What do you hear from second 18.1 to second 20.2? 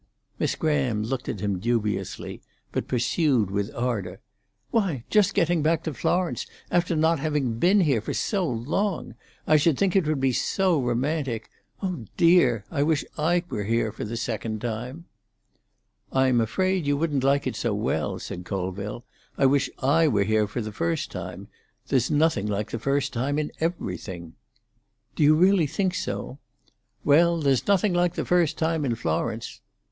said Colville. "I wish I